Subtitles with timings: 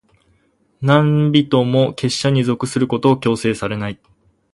[0.81, 3.99] 何人も、結社に属することを強制されない。